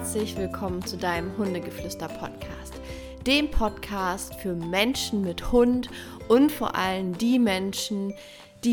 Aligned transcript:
herzlich 0.00 0.34
willkommen 0.38 0.82
zu 0.82 0.96
deinem 0.96 1.36
Hundegeflüster-Podcast. 1.36 2.72
Dem 3.26 3.50
Podcast 3.50 4.34
für 4.36 4.54
Menschen 4.54 5.20
mit 5.20 5.52
Hund 5.52 5.90
und 6.26 6.50
vor 6.50 6.74
allem 6.74 7.18
die 7.18 7.38
Menschen, 7.38 8.08
die 8.08 8.14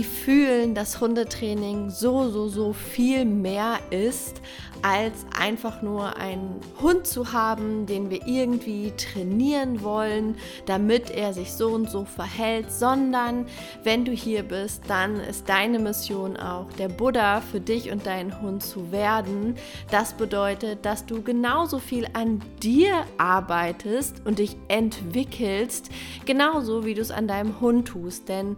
fühlen, 0.03 0.75
dass 0.75 0.99
Hundetraining 0.99 1.89
so, 1.89 2.29
so, 2.29 2.49
so 2.49 2.73
viel 2.73 3.23
mehr 3.23 3.79
ist, 3.89 4.41
als 4.81 5.25
einfach 5.37 5.81
nur 5.81 6.17
einen 6.17 6.59
Hund 6.81 7.07
zu 7.07 7.31
haben, 7.31 7.85
den 7.85 8.09
wir 8.09 8.27
irgendwie 8.27 8.91
trainieren 8.97 9.81
wollen, 9.81 10.35
damit 10.65 11.09
er 11.09 11.33
sich 11.33 11.53
so 11.53 11.69
und 11.69 11.89
so 11.89 12.05
verhält, 12.05 12.71
sondern 12.71 13.45
wenn 13.83 14.05
du 14.05 14.11
hier 14.11 14.43
bist, 14.43 14.83
dann 14.87 15.19
ist 15.19 15.49
deine 15.49 15.79
Mission 15.79 16.37
auch, 16.37 16.71
der 16.73 16.89
Buddha 16.89 17.41
für 17.41 17.59
dich 17.59 17.91
und 17.91 18.05
deinen 18.05 18.41
Hund 18.41 18.63
zu 18.63 18.91
werden. 18.91 19.55
Das 19.89 20.13
bedeutet, 20.13 20.85
dass 20.85 21.05
du 21.05 21.21
genauso 21.21 21.79
viel 21.79 22.07
an 22.13 22.41
dir 22.61 23.05
arbeitest 23.17 24.21
und 24.25 24.39
dich 24.39 24.57
entwickelst, 24.67 25.89
genauso 26.25 26.85
wie 26.85 26.93
du 26.93 27.01
es 27.01 27.11
an 27.11 27.27
deinem 27.27 27.59
Hund 27.61 27.87
tust, 27.87 28.29
denn 28.29 28.57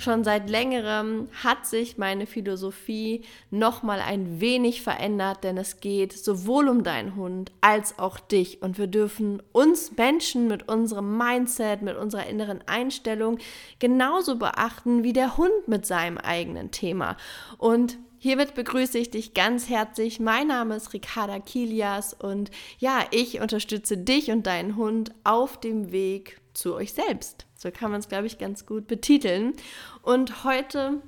Schon 0.00 0.24
seit 0.24 0.48
längerem 0.48 1.28
hat 1.44 1.66
sich 1.66 1.98
meine 1.98 2.24
Philosophie 2.24 3.22
noch 3.50 3.82
mal 3.82 4.00
ein 4.00 4.40
wenig 4.40 4.80
verändert, 4.80 5.44
denn 5.44 5.58
es 5.58 5.80
geht 5.80 6.14
sowohl 6.14 6.68
um 6.68 6.84
deinen 6.84 7.16
Hund 7.16 7.52
als 7.60 7.98
auch 7.98 8.18
dich 8.18 8.62
und 8.62 8.78
wir 8.78 8.86
dürfen 8.86 9.42
uns 9.52 9.94
Menschen 9.98 10.48
mit 10.48 10.70
unserem 10.70 11.18
Mindset, 11.18 11.82
mit 11.82 11.98
unserer 11.98 12.26
inneren 12.26 12.60
Einstellung 12.66 13.36
genauso 13.78 14.36
beachten 14.36 15.04
wie 15.04 15.12
der 15.12 15.36
Hund 15.36 15.68
mit 15.68 15.84
seinem 15.84 16.16
eigenen 16.16 16.70
Thema. 16.70 17.18
Und 17.58 17.98
Hiermit 18.22 18.54
begrüße 18.54 18.98
ich 18.98 19.10
dich 19.10 19.32
ganz 19.32 19.68
herzlich. 19.68 20.20
Mein 20.20 20.46
Name 20.46 20.76
ist 20.76 20.94
Ricarda 20.94 21.40
Kilias 21.40 22.14
und 22.14 22.50
ja, 22.78 23.04
ich 23.10 23.40
unterstütze 23.40 23.96
dich 23.98 24.30
und 24.30 24.46
deinen 24.46 24.76
Hund 24.76 25.12
auf 25.24 25.60
dem 25.60 25.90
Weg 25.90 26.38
zu 26.52 26.74
euch 26.74 26.92
selbst. 26.92 27.46
So 27.62 27.70
kann 27.70 27.90
man 27.90 28.00
es, 28.00 28.08
glaube 28.08 28.26
ich, 28.26 28.38
ganz 28.38 28.64
gut 28.64 28.86
betiteln. 28.86 29.52
Und 30.00 30.44
heute 30.44 31.02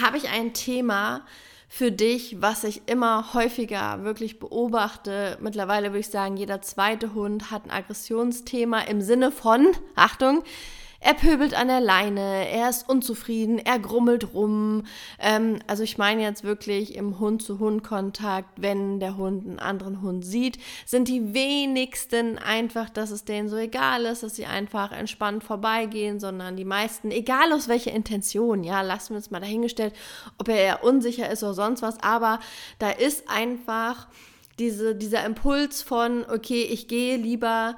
habe 0.00 0.16
ich 0.16 0.28
ein 0.28 0.54
Thema 0.54 1.26
für 1.68 1.90
dich, 1.90 2.40
was 2.40 2.62
ich 2.62 2.82
immer 2.86 3.34
häufiger 3.34 4.04
wirklich 4.04 4.38
beobachte. 4.38 5.36
Mittlerweile 5.40 5.88
würde 5.88 5.98
ich 5.98 6.10
sagen, 6.10 6.36
jeder 6.36 6.62
zweite 6.62 7.12
Hund 7.14 7.50
hat 7.50 7.64
ein 7.64 7.72
Aggressionsthema 7.72 8.82
im 8.82 9.00
Sinne 9.00 9.32
von, 9.32 9.66
Achtung, 9.96 10.44
er 11.04 11.12
pöbelt 11.12 11.52
an 11.52 11.68
der 11.68 11.82
Leine, 11.82 12.48
er 12.48 12.70
ist 12.70 12.88
unzufrieden, 12.88 13.58
er 13.58 13.78
grummelt 13.78 14.32
rum. 14.32 14.84
Ähm, 15.18 15.58
also 15.66 15.82
ich 15.82 15.98
meine 15.98 16.22
jetzt 16.22 16.44
wirklich 16.44 16.94
im 16.96 17.18
Hund-zu-Hund-Kontakt, 17.18 18.48
wenn 18.56 19.00
der 19.00 19.18
Hund 19.18 19.46
einen 19.46 19.58
anderen 19.58 20.00
Hund 20.00 20.24
sieht, 20.24 20.58
sind 20.86 21.08
die 21.08 21.34
wenigsten 21.34 22.38
einfach, 22.38 22.88
dass 22.88 23.10
es 23.10 23.26
denen 23.26 23.50
so 23.50 23.56
egal 23.56 24.06
ist, 24.06 24.22
dass 24.22 24.36
sie 24.36 24.46
einfach 24.46 24.92
entspannt 24.92 25.44
vorbeigehen, 25.44 26.20
sondern 26.20 26.56
die 26.56 26.64
meisten, 26.64 27.10
egal 27.10 27.52
aus 27.52 27.68
welcher 27.68 27.92
Intention, 27.92 28.64
ja, 28.64 28.80
lassen 28.80 29.10
wir 29.10 29.18
uns 29.18 29.30
mal 29.30 29.40
dahingestellt, 29.40 29.92
ob 30.38 30.48
er 30.48 30.56
eher 30.56 30.84
unsicher 30.84 31.30
ist 31.30 31.42
oder 31.42 31.52
sonst 31.52 31.82
was, 31.82 32.02
aber 32.02 32.40
da 32.78 32.88
ist 32.88 33.28
einfach 33.28 34.08
diese, 34.58 34.94
dieser 34.94 35.22
Impuls 35.26 35.82
von, 35.82 36.24
okay, 36.30 36.62
ich 36.62 36.88
gehe 36.88 37.18
lieber 37.18 37.76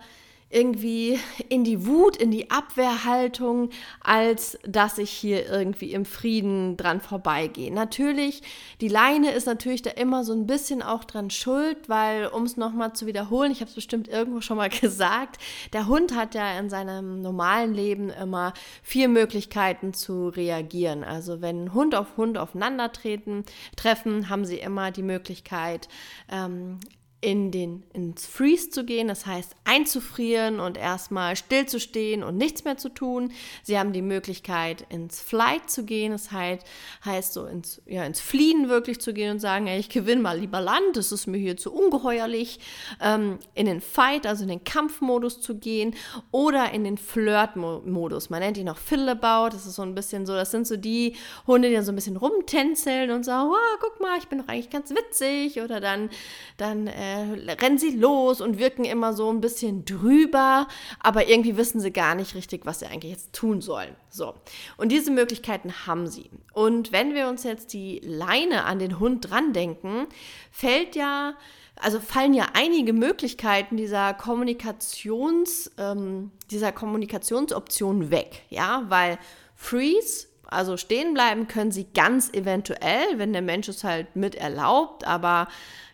irgendwie 0.56 1.20
in 1.50 1.64
die 1.64 1.86
Wut, 1.86 2.16
in 2.16 2.30
die 2.30 2.50
Abwehrhaltung, 2.50 3.68
als 4.00 4.58
dass 4.66 4.96
ich 4.96 5.10
hier 5.10 5.46
irgendwie 5.46 5.92
im 5.92 6.06
Frieden 6.06 6.78
dran 6.78 7.02
vorbeigehe. 7.02 7.70
Natürlich, 7.70 8.40
die 8.80 8.88
Leine 8.88 9.32
ist 9.32 9.46
natürlich 9.46 9.82
da 9.82 9.90
immer 9.90 10.24
so 10.24 10.32
ein 10.32 10.46
bisschen 10.46 10.82
auch 10.82 11.04
dran 11.04 11.28
schuld, 11.28 11.90
weil, 11.90 12.28
um 12.28 12.44
es 12.44 12.56
nochmal 12.56 12.94
zu 12.94 13.04
wiederholen, 13.04 13.52
ich 13.52 13.60
habe 13.60 13.68
es 13.68 13.74
bestimmt 13.74 14.08
irgendwo 14.08 14.40
schon 14.40 14.56
mal 14.56 14.70
gesagt, 14.80 15.36
der 15.74 15.88
Hund 15.88 16.16
hat 16.16 16.34
ja 16.34 16.58
in 16.58 16.70
seinem 16.70 17.20
normalen 17.20 17.74
Leben 17.74 18.08
immer 18.08 18.54
vier 18.82 19.08
Möglichkeiten 19.08 19.92
zu 19.92 20.28
reagieren. 20.28 21.04
Also 21.04 21.42
wenn 21.42 21.74
Hund 21.74 21.94
auf 21.94 22.16
Hund 22.16 22.38
aufeinandertreten, 22.38 23.44
treffen, 23.76 24.30
haben 24.30 24.46
sie 24.46 24.56
immer 24.56 24.90
die 24.90 25.02
Möglichkeit, 25.02 25.88
ähm, 26.30 26.80
in 27.22 27.50
den, 27.50 27.82
ins 27.94 28.26
Freeze 28.26 28.70
zu 28.70 28.84
gehen, 28.84 29.08
das 29.08 29.24
heißt 29.24 29.56
einzufrieren 29.64 30.60
und 30.60 30.76
erstmal 30.76 31.34
stillzustehen 31.34 32.22
und 32.22 32.36
nichts 32.36 32.64
mehr 32.64 32.76
zu 32.76 32.90
tun. 32.90 33.32
Sie 33.62 33.78
haben 33.78 33.92
die 33.92 34.02
Möglichkeit, 34.02 34.86
ins 34.90 35.20
Flight 35.20 35.70
zu 35.70 35.84
gehen, 35.84 36.12
das 36.12 36.30
heißt, 36.30 36.62
heißt 37.04 37.32
so 37.32 37.46
ins, 37.46 37.80
ja, 37.86 38.04
ins 38.04 38.20
Fliehen 38.20 38.68
wirklich 38.68 39.00
zu 39.00 39.14
gehen 39.14 39.30
und 39.30 39.40
sagen, 39.40 39.66
ey, 39.66 39.80
ich 39.80 39.88
gewinne 39.88 40.20
mal 40.20 40.38
lieber 40.38 40.60
Land, 40.60 40.96
das 40.96 41.10
ist 41.10 41.26
mir 41.26 41.38
hier 41.38 41.56
zu 41.56 41.72
ungeheuerlich. 41.72 42.60
Ähm, 43.00 43.38
in 43.54 43.66
den 43.66 43.80
Fight, 43.80 44.26
also 44.26 44.42
in 44.42 44.50
den 44.50 44.64
Kampfmodus 44.64 45.40
zu 45.40 45.56
gehen 45.56 45.94
oder 46.32 46.72
in 46.72 46.84
den 46.84 46.98
Flirt-Modus. 46.98 48.28
Man 48.28 48.40
nennt 48.40 48.58
ihn 48.58 48.68
auch 48.68 48.76
Fiddleabout, 48.76 49.48
das 49.52 49.64
ist 49.64 49.76
so 49.76 49.82
ein 49.82 49.94
bisschen 49.94 50.26
so, 50.26 50.34
das 50.34 50.50
sind 50.50 50.66
so 50.66 50.76
die 50.76 51.16
Hunde, 51.46 51.70
die 51.70 51.74
dann 51.74 51.84
so 51.84 51.92
ein 51.92 51.96
bisschen 51.96 52.18
rumtänzeln 52.18 53.10
und 53.10 53.24
sagen, 53.24 53.50
oh, 53.50 53.78
guck 53.80 54.00
mal, 54.00 54.18
ich 54.18 54.28
bin 54.28 54.38
doch 54.38 54.48
eigentlich 54.48 54.70
ganz 54.70 54.90
witzig 54.90 55.62
oder 55.62 55.80
dann, 55.80 56.10
dann 56.58 56.86
äh, 56.86 57.05
äh, 57.06 57.52
rennen 57.52 57.78
sie 57.78 57.90
los 57.90 58.40
und 58.40 58.58
wirken 58.58 58.84
immer 58.84 59.12
so 59.12 59.30
ein 59.30 59.40
bisschen 59.40 59.84
drüber, 59.84 60.66
aber 61.00 61.28
irgendwie 61.28 61.56
wissen 61.56 61.80
sie 61.80 61.92
gar 61.92 62.14
nicht 62.14 62.34
richtig, 62.34 62.66
was 62.66 62.80
sie 62.80 62.86
eigentlich 62.86 63.12
jetzt 63.12 63.32
tun 63.32 63.60
sollen. 63.60 63.94
So. 64.10 64.34
Und 64.76 64.90
diese 64.90 65.10
Möglichkeiten 65.10 65.86
haben 65.86 66.08
sie. 66.08 66.30
Und 66.52 66.92
wenn 66.92 67.14
wir 67.14 67.28
uns 67.28 67.44
jetzt 67.44 67.72
die 67.72 68.00
Leine 68.02 68.64
an 68.64 68.78
den 68.78 68.98
Hund 68.98 69.30
dran 69.30 69.52
denken, 69.52 70.06
fällt 70.50 70.96
ja, 70.96 71.34
also 71.76 72.00
fallen 72.00 72.34
ja 72.34 72.48
einige 72.54 72.92
Möglichkeiten 72.92 73.76
dieser 73.76 74.14
Kommunikations, 74.14 75.70
ähm, 75.78 76.32
dieser 76.50 76.72
Kommunikationsoption 76.72 78.10
weg, 78.10 78.42
ja, 78.48 78.84
weil 78.88 79.18
Freeze 79.54 80.26
also 80.48 80.76
stehen 80.76 81.12
bleiben 81.12 81.48
können 81.48 81.72
sie 81.72 81.86
ganz 81.92 82.32
eventuell, 82.32 83.18
wenn 83.18 83.32
der 83.32 83.42
Mensch 83.42 83.68
es 83.68 83.84
halt 83.84 84.14
mit 84.14 84.36
erlaubt, 84.36 85.04
aber 85.04 85.48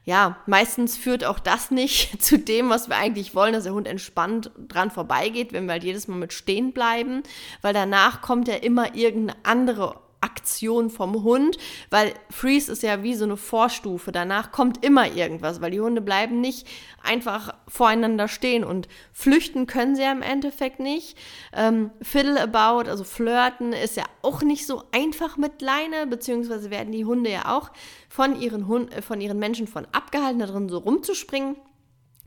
ja, 0.04 0.38
meistens 0.46 0.96
führt 0.96 1.24
auch 1.24 1.38
das 1.38 1.70
nicht 1.70 2.22
zu 2.22 2.38
dem, 2.38 2.70
was 2.70 2.88
wir 2.88 2.96
eigentlich 2.96 3.34
wollen, 3.34 3.52
dass 3.52 3.64
der 3.64 3.74
Hund 3.74 3.86
entspannt 3.86 4.50
dran 4.68 4.90
vorbeigeht, 4.90 5.52
wenn 5.52 5.66
wir 5.66 5.72
halt 5.72 5.84
jedes 5.84 6.08
Mal 6.08 6.16
mit 6.16 6.32
stehen 6.32 6.72
bleiben, 6.72 7.22
weil 7.60 7.72
danach 7.72 8.20
kommt 8.20 8.48
ja 8.48 8.54
immer 8.54 8.94
irgendeine 8.94 9.38
andere 9.44 10.01
Aktion 10.42 10.90
vom 10.90 11.22
Hund, 11.22 11.56
weil 11.88 12.14
Freeze 12.28 12.72
ist 12.72 12.82
ja 12.82 13.04
wie 13.04 13.14
so 13.14 13.24
eine 13.24 13.36
Vorstufe. 13.36 14.10
Danach 14.10 14.50
kommt 14.50 14.84
immer 14.84 15.12
irgendwas, 15.12 15.60
weil 15.60 15.70
die 15.70 15.80
Hunde 15.80 16.00
bleiben 16.00 16.40
nicht 16.40 16.66
einfach 17.00 17.54
voreinander 17.68 18.26
stehen 18.26 18.64
und 18.64 18.88
flüchten 19.12 19.66
können 19.68 19.94
sie 19.94 20.02
ja 20.02 20.10
im 20.10 20.22
Endeffekt 20.22 20.80
nicht. 20.80 21.16
Ähm, 21.52 21.92
Fiddle 22.02 22.40
about, 22.42 22.90
also 22.90 23.04
flirten, 23.04 23.72
ist 23.72 23.96
ja 23.96 24.04
auch 24.22 24.42
nicht 24.42 24.66
so 24.66 24.82
einfach 24.90 25.36
mit 25.36 25.62
Leine, 25.62 26.08
beziehungsweise 26.08 26.70
werden 26.70 26.90
die 26.90 27.04
Hunde 27.04 27.30
ja 27.30 27.56
auch 27.56 27.70
von 28.08 28.40
ihren, 28.40 28.66
Hund, 28.66 28.92
äh, 28.92 29.00
von 29.00 29.20
ihren 29.20 29.38
Menschen 29.38 29.68
von 29.68 29.86
abgehalten, 29.92 30.40
da 30.40 30.46
drin 30.46 30.68
so 30.68 30.78
rumzuspringen. 30.78 31.54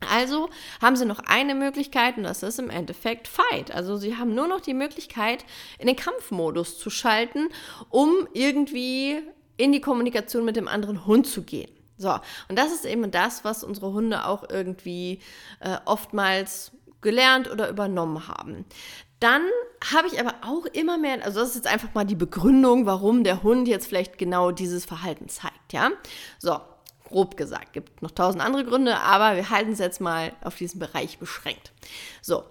Also 0.09 0.49
haben 0.81 0.95
sie 0.95 1.05
noch 1.05 1.19
eine 1.19 1.55
Möglichkeit 1.55 2.17
und 2.17 2.23
das 2.23 2.43
ist 2.43 2.59
im 2.59 2.69
Endeffekt 2.69 3.27
Fight. 3.27 3.71
Also 3.71 3.97
sie 3.97 4.17
haben 4.17 4.35
nur 4.35 4.47
noch 4.47 4.61
die 4.61 4.73
Möglichkeit, 4.73 5.45
in 5.79 5.87
den 5.87 5.95
Kampfmodus 5.95 6.77
zu 6.77 6.89
schalten, 6.89 7.49
um 7.89 8.27
irgendwie 8.33 9.21
in 9.57 9.71
die 9.71 9.81
Kommunikation 9.81 10.45
mit 10.45 10.55
dem 10.55 10.67
anderen 10.67 11.05
Hund 11.05 11.27
zu 11.27 11.43
gehen. 11.43 11.71
So, 11.97 12.11
und 12.49 12.57
das 12.57 12.73
ist 12.73 12.85
eben 12.85 13.09
das, 13.09 13.45
was 13.45 13.63
unsere 13.63 13.93
Hunde 13.93 14.25
auch 14.25 14.49
irgendwie 14.49 15.21
äh, 15.61 15.77
oftmals 15.85 16.71
gelernt 17.01 17.49
oder 17.49 17.69
übernommen 17.69 18.27
haben. 18.27 18.65
Dann 19.19 19.43
habe 19.93 20.07
ich 20.07 20.19
aber 20.19 20.33
auch 20.41 20.65
immer 20.65 20.97
mehr, 20.97 21.23
also 21.23 21.39
das 21.39 21.49
ist 21.49 21.55
jetzt 21.55 21.67
einfach 21.67 21.93
mal 21.93 22.05
die 22.05 22.15
Begründung, 22.15 22.85
warum 22.85 23.23
der 23.23 23.43
Hund 23.43 23.67
jetzt 23.67 23.87
vielleicht 23.87 24.17
genau 24.17 24.51
dieses 24.51 24.83
Verhalten 24.83 25.29
zeigt, 25.29 25.71
ja. 25.71 25.91
So, 26.37 26.59
grob 27.15 27.37
gesagt. 27.37 27.71
Gibt 27.71 28.01
noch 28.01 28.11
tausend 28.11 28.43
andere 28.43 28.65
Gründe, 28.65 28.97
aber 28.97 29.37
wir 29.37 29.49
halten 29.49 29.71
es 29.71 29.79
jetzt 29.79 30.01
mal 30.01 30.33
auf 30.43 30.57
diesen 30.57 30.79
Bereich 30.79 31.17
beschränkt. 31.17 31.71
So, 32.21 32.43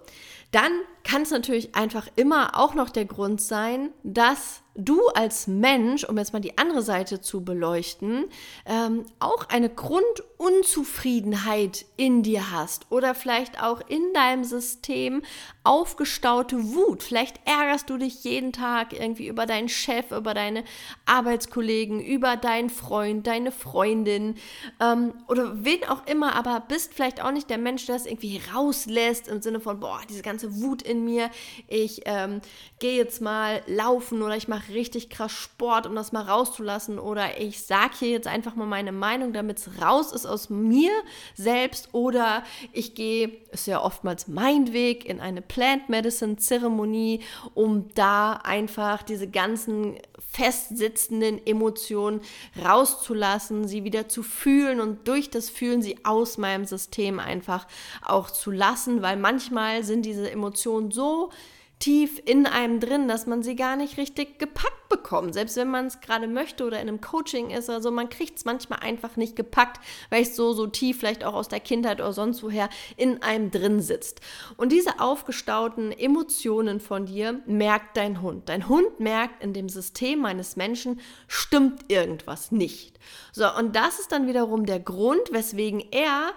dann 0.51 0.71
kann 1.03 1.21
es 1.21 1.29
natürlich 1.29 1.75
einfach 1.75 2.07
immer 2.15 2.57
auch 2.59 2.73
noch 2.73 2.89
der 2.89 3.05
Grund 3.05 3.41
sein, 3.41 3.91
dass 4.03 4.61
du 4.75 5.07
als 5.09 5.45
Mensch, 5.47 6.03
um 6.03 6.17
jetzt 6.17 6.33
mal 6.33 6.39
die 6.39 6.57
andere 6.57 6.81
Seite 6.81 7.21
zu 7.21 7.45
beleuchten, 7.45 8.25
ähm, 8.65 9.05
auch 9.19 9.47
eine 9.49 9.69
Grundunzufriedenheit 9.69 11.85
in 11.95 12.23
dir 12.23 12.51
hast 12.51 12.91
oder 12.91 13.15
vielleicht 13.15 13.63
auch 13.63 13.79
in 13.87 14.01
deinem 14.13 14.43
System 14.43 15.21
aufgestaute 15.63 16.75
Wut. 16.75 17.03
Vielleicht 17.03 17.39
ärgerst 17.45 17.89
du 17.89 17.95
dich 17.97 18.25
jeden 18.25 18.51
Tag 18.51 18.91
irgendwie 18.93 19.27
über 19.27 19.45
deinen 19.45 19.69
Chef, 19.69 20.11
über 20.11 20.33
deine 20.33 20.65
Arbeitskollegen, 21.05 22.01
über 22.01 22.35
deinen 22.35 22.69
Freund, 22.69 23.25
deine 23.27 23.53
Freundin 23.53 24.35
ähm, 24.81 25.13
oder 25.27 25.63
wen 25.63 25.85
auch 25.85 26.05
immer, 26.05 26.35
aber 26.35 26.61
bist 26.67 26.93
vielleicht 26.93 27.23
auch 27.23 27.31
nicht 27.31 27.49
der 27.49 27.57
Mensch, 27.57 27.85
der 27.85 27.95
das 27.95 28.05
irgendwie 28.05 28.41
rauslässt 28.53 29.29
im 29.29 29.41
Sinne 29.41 29.61
von, 29.61 29.79
boah, 29.79 30.01
diese 30.09 30.21
ganze 30.21 30.61
Wut 30.61 30.81
in 30.81 31.05
mir, 31.05 31.29
ich 31.67 32.01
ähm, 32.05 32.41
gehe 32.79 32.97
jetzt 32.97 33.21
mal 33.21 33.61
laufen 33.67 34.21
oder 34.21 34.35
ich 34.35 34.49
mache 34.49 34.64
richtig 34.69 35.09
krass 35.09 35.31
Sport, 35.31 35.87
um 35.87 35.95
das 35.95 36.11
mal 36.11 36.23
rauszulassen. 36.23 36.99
Oder 36.99 37.39
ich 37.39 37.65
sage 37.65 37.93
hier 37.99 38.09
jetzt 38.09 38.27
einfach 38.27 38.55
mal 38.55 38.65
meine 38.65 38.91
Meinung, 38.91 39.33
damit 39.33 39.59
es 39.59 39.81
raus 39.81 40.11
ist 40.11 40.25
aus 40.25 40.49
mir 40.49 40.91
selbst. 41.35 41.89
Oder 41.93 42.43
ich 42.71 42.95
gehe, 42.95 43.31
ist 43.51 43.67
ja 43.67 43.81
oftmals 43.81 44.27
mein 44.27 44.73
Weg, 44.73 45.05
in 45.05 45.19
eine 45.19 45.41
Plant 45.41 45.89
Medicine 45.89 46.37
Zeremonie, 46.37 47.21
um 47.53 47.89
da 47.93 48.33
einfach 48.33 49.03
diese 49.03 49.27
ganzen 49.27 49.97
festsitzenden 50.35 51.45
Emotionen 51.45 52.21
rauszulassen, 52.63 53.67
sie 53.67 53.83
wieder 53.83 54.07
zu 54.09 54.21
fühlen 54.21 54.81
und 54.81 55.07
durch 55.07 55.29
das 55.29 55.49
Fühlen 55.49 55.81
sie 55.81 55.97
aus 56.03 56.37
meinem 56.37 56.65
System 56.65 57.19
einfach 57.19 57.67
auch 58.03 58.29
zu 58.29 58.51
lassen, 58.51 59.01
weil 59.01 59.17
manchmal 59.17 59.83
sind 59.83 60.05
diese 60.05 60.29
Emotionen 60.29 60.91
so 60.91 61.31
tief 61.85 62.19
in 62.25 62.47
einem 62.47 62.79
drin, 62.79 63.07
dass 63.07 63.27
man 63.27 63.43
sie 63.43 63.55
gar 63.55 63.75
nicht 63.75 63.97
richtig 63.97 64.39
gepackt 64.39 64.89
bekommt. 64.89 65.35
Selbst 65.35 65.55
wenn 65.55 65.69
man 65.69 65.85
es 65.85 66.01
gerade 66.01 66.27
möchte 66.27 66.65
oder 66.65 66.81
in 66.81 66.87
einem 66.87 66.99
Coaching 66.99 67.51
ist, 67.51 67.69
also 67.69 67.91
man 67.91 68.09
kriegt 68.09 68.39
es 68.39 68.45
manchmal 68.45 68.79
einfach 68.79 69.17
nicht 69.17 69.35
gepackt, 69.35 69.79
weil 70.09 70.23
es 70.23 70.35
so, 70.35 70.53
so 70.53 70.65
tief 70.65 70.97
vielleicht 70.97 71.23
auch 71.23 71.35
aus 71.35 71.47
der 71.47 71.59
Kindheit 71.59 72.01
oder 72.01 72.11
sonst 72.11 72.41
woher 72.41 72.69
in 72.97 73.21
einem 73.21 73.51
drin 73.51 73.81
sitzt. 73.81 74.21
Und 74.57 74.71
diese 74.71 74.99
aufgestauten 74.99 75.91
Emotionen 75.91 76.79
von 76.79 77.05
dir 77.05 77.39
merkt 77.45 77.97
dein 77.97 78.23
Hund. 78.23 78.49
Dein 78.49 78.67
Hund 78.67 78.99
merkt, 78.99 79.43
in 79.43 79.53
dem 79.53 79.69
System 79.69 80.21
meines 80.21 80.55
Menschen 80.55 80.99
stimmt 81.27 81.91
irgendwas 81.91 82.51
nicht. 82.51 82.97
So, 83.31 83.45
und 83.59 83.75
das 83.75 83.99
ist 83.99 84.11
dann 84.11 84.25
wiederum 84.25 84.65
der 84.65 84.79
Grund, 84.79 85.31
weswegen 85.31 85.83
er 85.91 86.33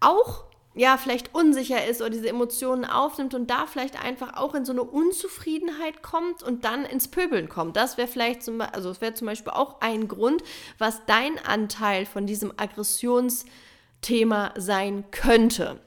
auch 0.00 0.45
ja, 0.76 0.98
vielleicht 0.98 1.34
unsicher 1.34 1.86
ist 1.86 2.02
oder 2.02 2.10
diese 2.10 2.28
Emotionen 2.28 2.84
aufnimmt 2.84 3.32
und 3.32 3.50
da 3.50 3.66
vielleicht 3.66 4.02
einfach 4.04 4.36
auch 4.36 4.54
in 4.54 4.66
so 4.66 4.72
eine 4.72 4.82
Unzufriedenheit 4.84 6.02
kommt 6.02 6.42
und 6.42 6.66
dann 6.66 6.84
ins 6.84 7.08
Pöbeln 7.08 7.48
kommt. 7.48 7.76
Das 7.76 7.96
wäre 7.96 8.08
vielleicht 8.08 8.42
zum, 8.42 8.60
also 8.60 8.90
das 8.90 9.00
wäre 9.00 9.14
zum 9.14 9.26
Beispiel 9.26 9.54
auch 9.54 9.80
ein 9.80 10.06
Grund, 10.06 10.44
was 10.76 11.00
dein 11.06 11.38
Anteil 11.44 12.04
von 12.04 12.26
diesem 12.26 12.52
Aggressionsthema 12.58 14.52
sein 14.56 15.04
könnte. 15.10 15.80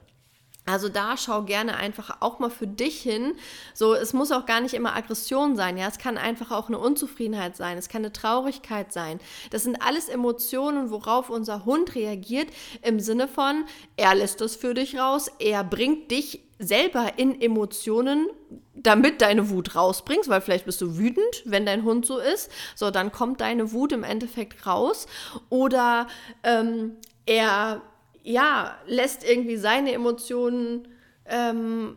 Also 0.70 0.88
da 0.88 1.16
schau 1.16 1.42
gerne 1.42 1.76
einfach 1.76 2.18
auch 2.20 2.38
mal 2.38 2.50
für 2.50 2.66
dich 2.66 3.00
hin. 3.00 3.34
So, 3.74 3.94
es 3.94 4.12
muss 4.12 4.32
auch 4.32 4.46
gar 4.46 4.60
nicht 4.60 4.74
immer 4.74 4.94
Aggression 4.94 5.56
sein, 5.56 5.76
ja. 5.76 5.88
Es 5.88 5.98
kann 5.98 6.18
einfach 6.18 6.50
auch 6.50 6.68
eine 6.68 6.78
Unzufriedenheit 6.78 7.56
sein, 7.56 7.78
es 7.78 7.88
kann 7.88 8.02
eine 8.02 8.12
Traurigkeit 8.12 8.92
sein. 8.92 9.20
Das 9.50 9.64
sind 9.64 9.82
alles 9.82 10.08
Emotionen, 10.08 10.90
worauf 10.90 11.30
unser 11.30 11.64
Hund 11.64 11.94
reagiert, 11.94 12.48
im 12.82 13.00
Sinne 13.00 13.28
von, 13.28 13.64
er 13.96 14.14
lässt 14.14 14.40
das 14.40 14.56
für 14.56 14.74
dich 14.74 14.98
raus, 14.98 15.30
er 15.38 15.64
bringt 15.64 16.10
dich 16.10 16.44
selber 16.60 17.14
in 17.16 17.40
Emotionen, 17.40 18.28
damit 18.74 19.22
deine 19.22 19.50
Wut 19.50 19.74
rausbringst, 19.74 20.28
weil 20.28 20.42
vielleicht 20.42 20.66
bist 20.66 20.80
du 20.80 20.98
wütend, 20.98 21.42
wenn 21.44 21.66
dein 21.66 21.84
Hund 21.84 22.04
so 22.06 22.18
ist. 22.18 22.50
So, 22.74 22.90
dann 22.90 23.12
kommt 23.12 23.40
deine 23.40 23.72
Wut 23.72 23.92
im 23.92 24.04
Endeffekt 24.04 24.66
raus. 24.66 25.06
Oder 25.48 26.06
ähm, 26.44 26.96
er 27.26 27.82
ja, 28.22 28.76
lässt 28.86 29.28
irgendwie 29.28 29.56
seine 29.56 29.92
Emotionen 29.92 30.88
ähm, 31.26 31.96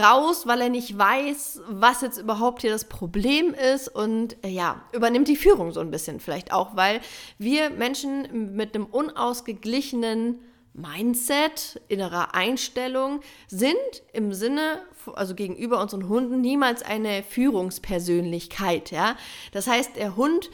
raus, 0.00 0.46
weil 0.46 0.60
er 0.60 0.68
nicht 0.68 0.96
weiß, 0.98 1.60
was 1.68 2.00
jetzt 2.00 2.18
überhaupt 2.18 2.62
hier 2.62 2.70
das 2.70 2.86
Problem 2.86 3.54
ist 3.54 3.88
und 3.88 4.36
äh, 4.44 4.48
ja, 4.48 4.82
übernimmt 4.92 5.28
die 5.28 5.36
Führung 5.36 5.72
so 5.72 5.80
ein 5.80 5.90
bisschen 5.90 6.20
vielleicht 6.20 6.52
auch, 6.52 6.76
weil 6.76 7.00
wir 7.38 7.70
Menschen 7.70 8.54
mit 8.56 8.74
einem 8.74 8.86
unausgeglichenen 8.86 10.40
Mindset, 10.72 11.80
innerer 11.88 12.34
Einstellung 12.34 13.20
sind 13.48 13.76
im 14.12 14.34
Sinne, 14.34 14.82
also 15.14 15.34
gegenüber 15.34 15.80
unseren 15.80 16.08
Hunden 16.08 16.40
niemals 16.40 16.82
eine 16.82 17.22
Führungspersönlichkeit, 17.22 18.90
ja. 18.90 19.16
Das 19.52 19.66
heißt, 19.66 19.96
der 19.96 20.16
Hund 20.16 20.50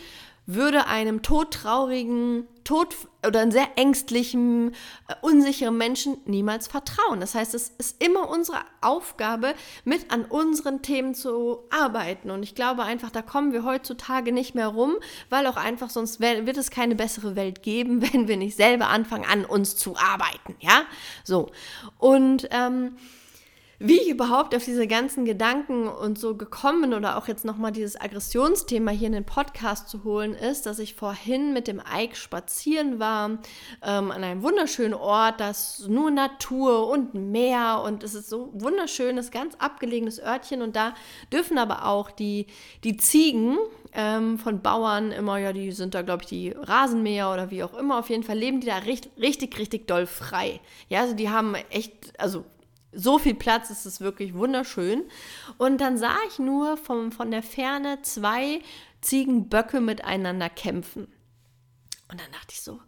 würde 0.46 0.87
einem 0.87 1.22
todtraurigen, 1.22 2.46
tot 2.64 2.94
oder 3.26 3.41
einem 3.41 3.50
sehr 3.50 3.69
ängstlichen, 3.76 4.75
äh, 5.09 5.14
unsicheren 5.20 5.76
Menschen 5.76 6.17
niemals 6.25 6.67
vertrauen. 6.67 7.20
Das 7.20 7.35
heißt, 7.35 7.55
es 7.55 7.73
ist 7.79 8.03
immer 8.03 8.29
unsere 8.29 8.59
Aufgabe, 8.81 9.55
mit 9.85 10.11
an 10.12 10.25
unseren 10.25 10.82
Themen 10.82 11.14
zu 11.14 11.61
arbeiten. 11.70 12.31
Und 12.31 12.43
ich 12.43 12.55
glaube 12.55 12.82
einfach, 12.82 13.11
da 13.11 13.23
kommen 13.23 13.53
wir 13.53 13.64
heutzutage 13.64 14.32
nicht 14.32 14.55
mehr 14.55 14.69
rum, 14.69 14.94
weil 15.31 15.47
auch 15.47 15.56
einfach 15.56 15.91
sonst 15.91 16.20
wird 16.20 16.56
es 16.56 16.70
keine 16.70 16.94
bessere 16.94 17.37
Welt 17.37 17.62
geben, 17.62 18.03
wenn 18.12 18.29
wir 18.29 18.37
nicht 18.37 18.56
selber 18.56 18.88
anfangen, 18.88 19.25
an 19.25 19.44
uns 19.44 19.76
zu 19.76 19.97
arbeiten. 19.97 20.56
Ja, 20.61 20.85
so. 21.25 21.50
Und 21.99 22.49
ähm, 22.50 22.97
wie 23.82 24.00
ich 24.00 24.08
überhaupt 24.08 24.55
auf 24.55 24.64
diese 24.64 24.87
ganzen 24.87 25.25
Gedanken 25.25 25.88
und 25.88 26.19
so 26.19 26.37
gekommen 26.37 26.94
oder 26.94 27.19
auch 27.19 27.26
jetzt 27.26 27.44
nochmal 27.44 27.73
dieses 27.73 28.00
Aggressionsthema 28.00 28.93
hier 28.93 29.08
in 29.08 29.12
den 29.12 29.25
Podcast 29.25 29.88
zu 29.88 30.05
holen, 30.05 30.34
ist, 30.34 30.67
dass 30.67 30.79
ich 30.79 30.94
vorhin 30.94 31.52
mit 31.52 31.67
dem 31.67 31.82
Ike 31.93 32.14
spazieren 32.14 33.00
war 33.00 33.31
ähm, 33.82 34.11
an 34.12 34.23
einem 34.23 34.43
wunderschönen 34.43 34.94
Ort, 34.94 35.40
das 35.40 35.87
nur 35.88 36.12
Natur 36.12 36.88
und 36.88 37.14
Meer 37.14 37.82
und 37.84 38.05
es 38.05 38.14
ist 38.14 38.29
so 38.29 38.50
wunderschönes, 38.52 39.32
ganz 39.32 39.56
abgelegenes 39.56 40.23
Örtchen 40.23 40.62
und 40.62 40.76
da 40.76 40.94
dürfen 41.32 41.58
aber 41.58 41.87
auch 41.87 42.12
die, 42.12 42.46
die 42.84 42.96
Ziegen, 42.96 43.58
ähm, 43.94 44.38
von 44.38 44.62
Bauern 44.62 45.12
immer, 45.12 45.38
ja, 45.38 45.52
die 45.52 45.73
sind 45.73 45.94
da, 45.94 46.02
glaube 46.02 46.23
ich, 46.23 46.29
die 46.29 46.50
Rasenmäher 46.50 47.31
oder 47.31 47.50
wie 47.50 47.62
auch 47.62 47.75
immer. 47.75 47.99
Auf 47.99 48.08
jeden 48.08 48.23
Fall 48.23 48.38
leben 48.38 48.61
die 48.61 48.69
da 48.69 48.79
richtig, 48.79 49.12
richtig, 49.19 49.58
richtig 49.58 49.87
doll 49.87 50.06
frei. 50.06 50.61
Ja, 50.88 51.00
also 51.02 51.14
die 51.14 51.29
haben 51.29 51.55
echt, 51.69 52.19
also 52.19 52.46
so 52.93 53.19
viel 53.19 53.35
Platz, 53.35 53.71
es 53.71 53.87
ist 53.87 54.00
wirklich 54.00 54.35
wunderschön. 54.35 55.05
Und 55.59 55.81
dann 55.81 55.97
sah 55.97 56.17
ich 56.29 56.39
nur 56.39 56.77
vom, 56.77 57.12
von 57.12 57.31
der 57.31 57.43
Ferne 57.43 58.03
zwei 58.03 58.61
Ziegenböcke 59.00 59.81
miteinander 59.81 60.49
kämpfen. 60.49 61.05
Und 62.11 62.21
dann 62.21 62.31
dachte 62.33 62.50
ich 62.50 62.61
so, 62.61 62.81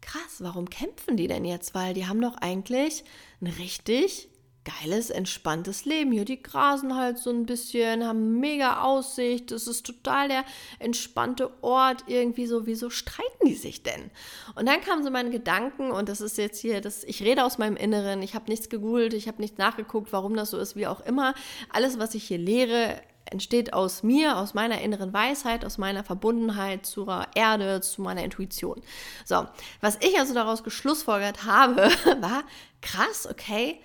krass, 0.00 0.40
warum 0.40 0.68
kämpfen 0.70 1.16
die 1.16 1.28
denn 1.28 1.44
jetzt? 1.44 1.74
Weil 1.74 1.94
die 1.94 2.06
haben 2.06 2.20
doch 2.20 2.36
eigentlich 2.36 3.04
ein 3.40 3.46
richtig 3.46 4.28
geiles, 4.64 5.10
entspanntes 5.10 5.84
Leben. 5.84 6.12
Hier, 6.12 6.24
die 6.24 6.42
grasen 6.42 6.96
halt 6.96 7.18
so 7.18 7.30
ein 7.30 7.46
bisschen, 7.46 8.06
haben 8.06 8.38
mega 8.38 8.82
Aussicht. 8.82 9.50
Das 9.50 9.66
ist 9.66 9.84
total 9.84 10.28
der 10.28 10.44
entspannte 10.78 11.50
Ort. 11.62 12.04
Irgendwie 12.06 12.46
so, 12.46 12.66
wieso 12.66 12.90
streiten 12.90 13.46
die 13.46 13.54
sich 13.54 13.82
denn? 13.82 14.10
Und 14.54 14.66
dann 14.66 14.80
kamen 14.80 15.02
so 15.02 15.10
meine 15.10 15.30
Gedanken 15.30 15.90
und 15.90 16.08
das 16.08 16.20
ist 16.20 16.38
jetzt 16.38 16.60
hier, 16.60 16.80
das, 16.80 17.04
ich 17.04 17.22
rede 17.22 17.44
aus 17.44 17.58
meinem 17.58 17.76
Inneren. 17.76 18.22
Ich 18.22 18.34
habe 18.34 18.50
nichts 18.50 18.68
gegoogelt, 18.68 19.14
ich 19.14 19.28
habe 19.28 19.40
nichts 19.40 19.58
nachgeguckt, 19.58 20.12
warum 20.12 20.36
das 20.36 20.50
so 20.50 20.58
ist, 20.58 20.76
wie 20.76 20.86
auch 20.86 21.00
immer. 21.00 21.34
Alles, 21.70 21.98
was 21.98 22.14
ich 22.14 22.24
hier 22.24 22.38
lehre, 22.38 23.00
entsteht 23.24 23.72
aus 23.72 24.02
mir, 24.02 24.36
aus 24.36 24.54
meiner 24.54 24.80
inneren 24.80 25.12
Weisheit, 25.12 25.64
aus 25.64 25.78
meiner 25.78 26.04
Verbundenheit 26.04 26.86
zur 26.86 27.26
Erde, 27.34 27.80
zu 27.80 28.02
meiner 28.02 28.22
Intuition. 28.22 28.80
So, 29.24 29.46
was 29.80 29.98
ich 30.00 30.18
also 30.18 30.34
daraus 30.34 30.62
geschlussfolgert 30.62 31.44
habe, 31.44 31.90
war 32.20 32.44
krass, 32.80 33.26
okay, 33.28 33.80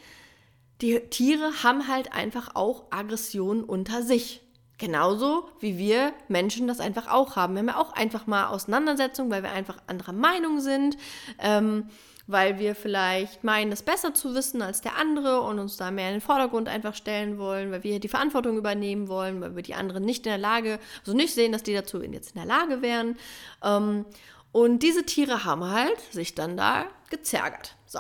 die 0.82 1.00
Tiere 1.10 1.64
haben 1.64 1.88
halt 1.88 2.14
einfach 2.14 2.56
auch 2.56 2.86
Aggressionen 2.92 3.64
unter 3.64 4.04
sich. 4.04 4.42
Genauso 4.78 5.50
wie 5.60 5.80
wir 5.80 6.14
Menschen 6.28 6.68
das 6.68 6.80
einfach 6.80 7.08
auch 7.08 7.36
haben. 7.36 7.56
Wir 7.56 7.60
haben 7.62 7.68
ja 7.70 7.78
auch 7.78 7.94
einfach 7.94 8.28
mal 8.28 8.48
Auseinandersetzungen, 8.48 9.32
weil 9.32 9.42
wir 9.42 9.52
einfach 9.52 9.78
anderer 9.88 10.14
Meinung 10.14 10.60
sind, 10.60 10.98
ähm, 11.40 11.90
weil 12.28 12.60
wir 12.60 12.76
vielleicht 12.76 13.44
meinen, 13.44 13.72
es 13.72 13.82
besser 13.82 14.14
zu 14.14 14.36
wissen 14.36 14.62
als 14.62 14.82
der 14.82 14.98
andere 14.98 15.42
und 15.42 15.58
uns 15.58 15.78
da 15.78 15.90
mehr 15.90 16.10
in 16.10 16.16
den 16.16 16.22
Vordergrund 16.22 16.70
einfach 16.70 16.94
stellen 16.94 17.40
wollen, 17.40 17.72
weil 17.72 17.84
wir 17.84 18.00
die 18.00 18.08
Verantwortung 18.08 18.56
übernehmen 18.56 19.08
wollen, 19.08 19.42
weil 19.42 19.56
wir 19.56 19.64
die 19.64 19.74
anderen 19.74 20.06
nicht 20.06 20.28
in 20.28 20.32
der 20.32 20.38
Lage, 20.38 20.78
also 21.00 21.14
nicht 21.14 21.34
sehen, 21.34 21.54
dass 21.54 21.64
die 21.64 21.74
dazu 21.74 22.00
jetzt 22.04 22.36
in 22.36 22.42
der 22.42 22.46
Lage 22.46 22.84
wären. 22.84 23.18
Ähm, 23.64 24.06
und 24.52 24.84
diese 24.84 25.06
Tiere 25.06 25.44
haben 25.44 25.64
halt 25.64 26.00
sich 26.12 26.36
dann 26.36 26.56
da 26.56 26.86
gezergert. 27.10 27.76
So. 27.88 28.00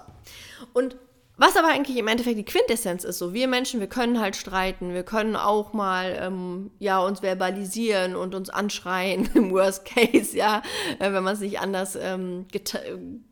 Und 0.73 0.95
was 1.37 1.55
aber 1.55 1.67
eigentlich 1.67 1.97
im 1.97 2.07
Endeffekt 2.07 2.37
die 2.37 2.45
Quintessenz 2.45 3.03
ist, 3.03 3.19
so 3.19 3.31
wir 3.31 3.47
Menschen, 3.47 3.79
wir 3.79 3.87
können 3.87 4.19
halt 4.19 4.35
streiten, 4.35 4.93
wir 4.95 5.03
können 5.03 5.35
auch 5.35 5.71
mal 5.71 6.17
ähm, 6.19 6.71
ja 6.79 6.99
uns 6.99 7.19
verbalisieren 7.19 8.15
und 8.15 8.33
uns 8.33 8.49
anschreien 8.49 9.29
im 9.35 9.51
Worst 9.51 9.85
Case, 9.85 10.35
ja, 10.35 10.63
äh, 10.97 11.11
wenn 11.11 11.23
man 11.23 11.35
es 11.35 11.39
nicht 11.39 11.59
anders 11.59 11.95
ähm, 11.95 12.47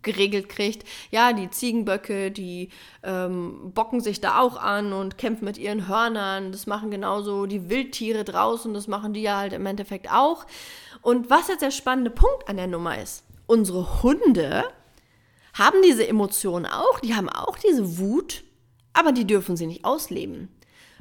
geregelt 0.03 0.50
kriegt. 0.50 0.83
Ja, 1.09 1.33
die 1.33 1.50
Ziegenböcke, 1.50 2.29
die 2.29 2.69
ähm, 3.01 3.71
bocken 3.74 4.01
sich 4.01 4.21
da 4.21 4.39
auch 4.39 4.57
an 4.57 4.93
und 4.93 5.17
kämpfen 5.17 5.45
mit 5.45 5.57
ihren 5.57 5.88
Hörnern. 5.88 6.51
Das 6.51 6.67
machen 6.67 6.91
genauso 6.91 7.47
die 7.47 7.69
Wildtiere 7.69 8.24
draußen, 8.24 8.74
das 8.75 8.88
machen 8.88 9.13
die 9.13 9.24
ja 9.24 9.39
halt 9.39 9.53
im 9.53 9.65
Endeffekt 9.65 10.12
auch. 10.12 10.45
Und 11.01 11.31
was 11.31 11.47
jetzt 11.47 11.62
der 11.62 11.71
spannende 11.71 12.12
Punkt 12.12 12.47
an 12.47 12.57
der 12.57 12.67
Nummer 12.67 13.01
ist, 13.01 13.24
unsere 13.47 14.03
Hunde 14.03 14.63
haben 15.55 15.81
diese 15.81 16.07
Emotionen 16.07 16.65
auch, 16.65 17.00
die 17.00 17.15
haben 17.15 17.29
auch 17.29 17.57
diese 17.57 17.97
Wut, 17.97 18.43
aber 18.93 19.12
die 19.12 19.25
dürfen 19.25 19.57
sie 19.57 19.65
nicht 19.65 19.83
ausleben. 19.83 20.50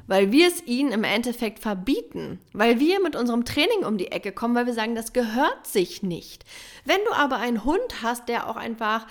Weil 0.07 0.31
wir 0.31 0.47
es 0.47 0.63
ihnen 0.65 0.91
im 0.91 1.03
Endeffekt 1.03 1.59
verbieten, 1.59 2.39
weil 2.53 2.79
wir 2.79 3.01
mit 3.01 3.15
unserem 3.15 3.43
Training 3.43 3.85
um 3.85 3.97
die 3.97 4.11
Ecke 4.11 4.31
kommen, 4.31 4.55
weil 4.55 4.67
wir 4.67 4.73
sagen, 4.73 4.95
das 4.95 5.13
gehört 5.13 5.65
sich 5.65 6.03
nicht. 6.03 6.45
Wenn 6.85 7.03
du 7.05 7.13
aber 7.13 7.37
einen 7.37 7.63
Hund 7.63 8.01
hast, 8.03 8.29
der 8.29 8.47
auch 8.49 8.55
einfach 8.55 9.07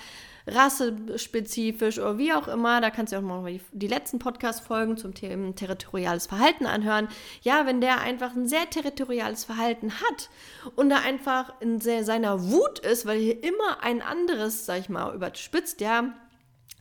rassespezifisch 0.47 1.99
oder 1.99 2.19
wie 2.19 2.33
auch 2.33 2.49
immer. 2.49 2.81
Da 2.81 2.91
kannst 2.91 3.13
du 3.13 3.19
auch 3.19 3.23
mal 3.23 3.51
die, 3.51 3.61
die 3.73 3.87
letzten 3.87 4.19
Podcast-Folgen 4.19 4.97
zum 4.97 5.15
Thema 5.15 5.55
territoriales 5.55 6.27
Verhalten 6.27 6.67
anhören. 6.67 7.09
Ja, 7.43 7.67
wenn 7.67 7.81
der 7.81 8.01
einfach 8.01 8.35
ein 8.35 8.49
sehr 8.49 8.69
territoriales 8.69 9.45
Verhalten 9.45 9.93
hat 9.93 10.31
und 10.77 10.91
da 10.91 10.99
einfach 10.99 11.53
in 11.61 11.81
seiner 11.81 12.51
Wut 12.51 12.79
ist, 12.81 13.07
weil 13.07 13.19
hier 13.19 13.43
immer 13.43 13.83
ein 13.83 14.03
anderes, 14.03 14.67
sag 14.67 14.81
ich 14.81 14.89
mal, 14.89 15.15
überspitzt, 15.15 15.81
ja, 15.81 16.15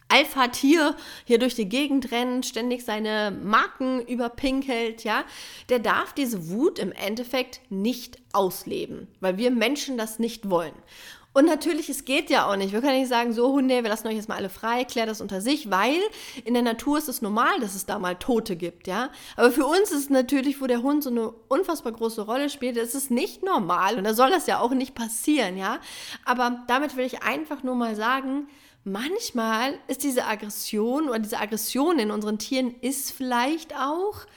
Alpha-Tier 0.09 0.95
hier 1.25 1.39
durch 1.39 1.55
die 1.55 1.67
Gegend 1.67 2.11
rennt, 2.11 2.45
ständig 2.45 2.85
seine 2.85 3.31
Marken 3.31 3.99
überpinkelt, 4.05 5.03
ja, 5.03 5.23
der 5.69 5.79
darf 5.79 6.13
diese 6.13 6.49
Wut 6.49 6.77
im 6.77 6.91
Endeffekt 6.91 7.61
nicht 7.69 8.19
ausleben, 8.31 9.07
weil 9.21 9.37
wir 9.37 9.49
Menschen 9.49 9.97
das 9.97 10.19
nicht 10.19 10.51
wollen. 10.51 10.75
Und 11.33 11.45
natürlich, 11.45 11.89
es 11.89 12.05
geht 12.05 12.29
ja 12.29 12.47
auch 12.47 12.55
nicht. 12.55 12.73
Wir 12.73 12.81
können 12.81 12.99
nicht 12.99 13.09
sagen, 13.09 13.33
so 13.33 13.51
Hunde, 13.53 13.81
wir 13.81 13.89
lassen 13.89 14.07
euch 14.07 14.15
jetzt 14.15 14.29
mal 14.29 14.37
alle 14.37 14.49
frei, 14.49 14.83
klärt 14.85 15.09
das 15.09 15.19
unter 15.19 15.41
sich, 15.41 15.71
weil 15.71 15.97
in 16.45 16.53
der 16.53 16.61
Natur 16.61 16.99
ist 16.99 17.09
es 17.09 17.23
normal, 17.23 17.59
dass 17.59 17.73
es 17.73 17.87
da 17.87 17.97
mal 17.97 18.15
Tote 18.15 18.55
gibt, 18.55 18.85
ja. 18.85 19.09
Aber 19.35 19.51
für 19.51 19.65
uns 19.65 19.91
ist 19.91 19.99
es 20.03 20.09
natürlich, 20.11 20.61
wo 20.61 20.67
der 20.67 20.83
Hund 20.83 21.03
so 21.03 21.09
eine 21.09 21.31
unfassbar 21.47 21.91
große 21.91 22.21
Rolle 22.21 22.49
spielt, 22.49 22.77
ist 22.77 22.93
es 22.93 23.09
nicht 23.09 23.43
normal. 23.43 23.97
Und 23.97 24.03
da 24.03 24.13
soll 24.13 24.29
das 24.29 24.45
ja 24.45 24.59
auch 24.59 24.71
nicht 24.71 24.93
passieren, 24.93 25.57
ja. 25.57 25.79
Aber 26.23 26.63
damit 26.67 26.95
will 26.95 27.05
ich 27.05 27.23
einfach 27.23 27.63
nur 27.63 27.75
mal 27.75 27.95
sagen, 27.95 28.47
manchmal 28.83 29.79
ist 29.87 30.03
diese 30.03 30.25
Aggression 30.25 31.09
oder 31.09 31.19
diese 31.19 31.39
Aggression 31.39 31.97
in 31.97 32.11
unseren 32.11 32.37
Tieren 32.37 32.75
ist 32.81 33.11
vielleicht 33.11 33.75
auch 33.75 34.27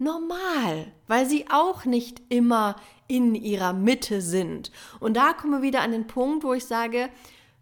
normal, 0.00 0.92
weil 1.06 1.26
sie 1.26 1.46
auch 1.50 1.84
nicht 1.84 2.22
immer 2.28 2.76
in 3.06 3.34
ihrer 3.34 3.72
Mitte 3.72 4.20
sind. 4.20 4.70
Und 4.98 5.16
da 5.16 5.32
kommen 5.32 5.52
wir 5.52 5.62
wieder 5.62 5.82
an 5.82 5.92
den 5.92 6.06
Punkt, 6.06 6.44
wo 6.44 6.54
ich 6.54 6.64
sage, 6.64 7.10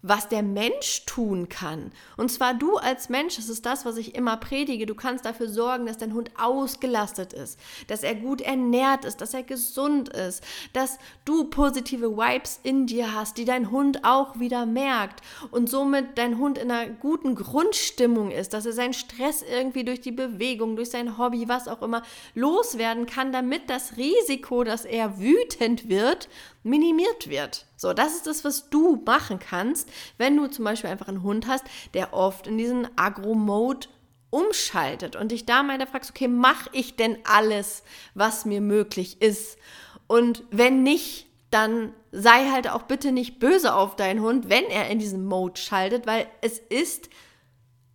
was 0.02 0.28
der 0.28 0.43
Mensch 0.43 1.05
tun 1.07 1.49
kann. 1.49 1.90
Und 2.17 2.31
zwar 2.31 2.55
du 2.55 2.76
als 2.76 3.09
Mensch, 3.09 3.37
das 3.37 3.49
ist 3.49 3.67
das, 3.67 3.85
was 3.85 3.97
ich 3.97 4.14
immer 4.14 4.37
predige, 4.37 4.87
du 4.87 4.95
kannst 4.95 5.25
dafür 5.25 5.49
sorgen, 5.49 5.87
dass 5.87 5.99
dein 5.99 6.14
Hund 6.14 6.31
ausgelastet 6.38 7.33
ist, 7.33 7.59
dass 7.88 8.05
er 8.05 8.14
gut 8.14 8.40
ernährt 8.40 9.05
ist, 9.05 9.21
dass 9.21 9.35
er 9.35 9.43
gesund 9.43 10.09
ist, 10.11 10.45
dass 10.73 10.99
du 11.25 11.45
positive 11.45 12.17
Vibes 12.17 12.61
in 12.62 12.87
dir 12.87 13.12
hast, 13.12 13.38
die 13.38 13.45
dein 13.45 13.73
Hund 13.73 14.05
auch 14.05 14.38
wieder 14.38 14.67
merkt 14.67 15.21
und 15.50 15.69
somit 15.69 16.17
dein 16.17 16.38
Hund 16.38 16.59
in 16.59 16.71
einer 16.71 16.90
guten 16.93 17.35
Grundstimmung 17.35 18.31
ist, 18.31 18.55
dass 18.55 18.67
er 18.67 18.73
seinen 18.73 18.95
Stress 18.95 19.43
irgendwie 19.43 19.85
durch 19.85 20.00
die 20.00 20.12
Bewegung, 20.12 20.76
durch 20.76 20.90
sein 20.90 21.19
Hobby, 21.19 21.49
was 21.49 21.67
auch 21.67 21.83
immer, 21.83 22.02
loswerden 22.35 23.07
kann, 23.07 23.33
damit 23.33 23.69
das 23.69 23.97
Risiko, 23.97 24.62
dass 24.62 24.85
er 24.85 25.19
wütend 25.19 25.88
wird, 25.88 26.28
minimiert 26.62 27.28
wird. 27.28 27.67
So, 27.76 27.93
das 27.93 28.17
ist 28.17 28.26
das, 28.26 28.45
was 28.45 28.71
du 28.71 29.00
machen 29.07 29.38
kannst, 29.38 29.88
wenn 30.16 30.37
du 30.37 30.47
zum 30.49 30.64
Beispiel 30.64 30.90
einfach 30.90 31.09
einen 31.09 31.23
Hund 31.23 31.47
hast, 31.47 31.64
der 31.95 32.12
oft 32.12 32.47
in 32.47 32.59
diesen 32.59 32.88
Agro-Mode 32.97 33.88
umschaltet 34.30 35.16
und 35.16 35.33
dich 35.33 35.47
da 35.47 35.62
mal 35.62 35.85
fragst, 35.87 36.11
okay, 36.11 36.28
mache 36.28 36.68
ich 36.73 36.97
denn 36.97 37.18
alles, 37.25 37.83
was 38.14 38.45
mir 38.45 38.61
möglich 38.61 39.23
ist? 39.23 39.59
Und 40.07 40.45
wenn 40.50 40.83
nicht, 40.83 41.26
dann 41.50 41.95
sei 42.12 42.50
halt 42.50 42.68
auch 42.68 42.83
bitte 42.83 43.12
nicht 43.12 43.38
böse 43.38 43.75
auf 43.75 43.97
deinen 43.97 44.21
Hund, 44.21 44.49
wenn 44.50 44.64
er 44.64 44.90
in 44.90 44.99
diesen 44.99 45.25
Mode 45.25 45.59
schaltet, 45.61 46.07
weil 46.07 46.26
es 46.42 46.59
ist 46.59 47.09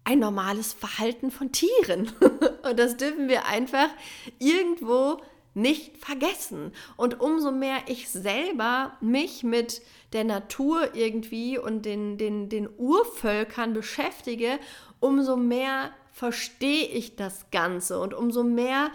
ein 0.05 0.19
normales 0.19 0.73
Verhalten 0.73 1.31
von 1.31 1.51
Tieren. 1.51 2.11
und 2.63 2.79
das 2.79 2.97
dürfen 2.97 3.27
wir 3.29 3.45
einfach 3.45 3.89
irgendwo 4.39 5.21
nicht 5.53 5.97
vergessen. 5.97 6.71
Und 6.97 7.19
umso 7.19 7.51
mehr 7.51 7.77
ich 7.87 8.09
selber 8.09 8.97
mich 9.01 9.43
mit 9.43 9.81
der 10.13 10.23
Natur 10.23 10.95
irgendwie 10.95 11.57
und 11.57 11.85
den, 11.85 12.17
den, 12.17 12.49
den 12.49 12.69
Urvölkern 12.77 13.73
beschäftige, 13.73 14.59
umso 14.99 15.35
mehr 15.35 15.91
verstehe 16.11 16.85
ich 16.85 17.15
das 17.15 17.49
Ganze 17.51 17.99
und 17.99 18.13
umso 18.13 18.43
mehr 18.43 18.91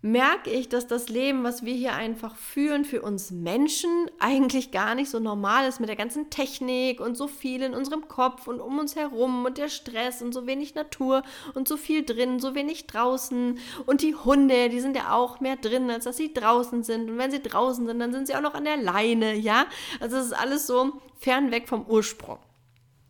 merke 0.00 0.50
ich, 0.50 0.68
dass 0.68 0.86
das 0.86 1.08
Leben, 1.08 1.42
was 1.42 1.64
wir 1.64 1.74
hier 1.74 1.94
einfach 1.94 2.36
führen, 2.36 2.84
für 2.84 3.02
uns 3.02 3.32
Menschen 3.32 3.90
eigentlich 4.20 4.70
gar 4.70 4.94
nicht 4.94 5.10
so 5.10 5.18
normal 5.18 5.66
ist 5.66 5.80
mit 5.80 5.88
der 5.88 5.96
ganzen 5.96 6.30
Technik 6.30 7.00
und 7.00 7.16
so 7.16 7.26
viel 7.26 7.62
in 7.62 7.74
unserem 7.74 8.06
Kopf 8.06 8.46
und 8.46 8.60
um 8.60 8.78
uns 8.78 8.94
herum 8.94 9.44
und 9.44 9.58
der 9.58 9.68
Stress 9.68 10.22
und 10.22 10.32
so 10.32 10.46
wenig 10.46 10.76
Natur 10.76 11.24
und 11.54 11.66
so 11.66 11.76
viel 11.76 12.04
drin, 12.04 12.38
so 12.38 12.54
wenig 12.54 12.86
draußen 12.86 13.58
und 13.86 14.02
die 14.02 14.14
Hunde, 14.14 14.68
die 14.68 14.80
sind 14.80 14.96
ja 14.96 15.12
auch 15.14 15.40
mehr 15.40 15.56
drin, 15.56 15.90
als 15.90 16.04
dass 16.04 16.16
sie 16.16 16.32
draußen 16.32 16.84
sind 16.84 17.10
und 17.10 17.18
wenn 17.18 17.32
sie 17.32 17.42
draußen 17.42 17.84
sind, 17.84 17.98
dann 17.98 18.12
sind 18.12 18.28
sie 18.28 18.36
auch 18.36 18.40
noch 18.40 18.54
an 18.54 18.64
der 18.64 18.76
Leine, 18.76 19.34
ja? 19.34 19.66
Also 19.98 20.18
es 20.18 20.26
ist 20.26 20.32
alles 20.32 20.68
so 20.68 20.92
fernweg 21.16 21.68
vom 21.68 21.84
Ursprung. 21.86 22.38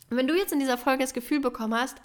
Und 0.09 0.17
wenn 0.17 0.27
du 0.27 0.35
jetzt 0.35 0.55
in 0.55 0.59
dieser 0.59 0.79
Folge 0.79 1.05
das 1.05 1.13
Gefühl 1.13 1.41
bekommen 1.41 1.79
hast, 1.79 1.99